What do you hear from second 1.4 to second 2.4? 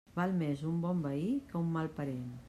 que un mal parent.